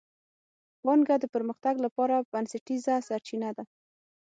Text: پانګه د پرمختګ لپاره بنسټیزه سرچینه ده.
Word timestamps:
پانګه 0.83 1.15
د 1.19 1.25
پرمختګ 1.35 1.75
لپاره 1.85 2.15
بنسټیزه 2.31 2.95
سرچینه 3.07 3.49
ده. 3.57 3.63